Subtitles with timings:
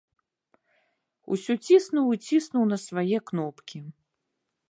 [1.35, 3.79] Усё ціснуў і ціснуў на свае кнопкі.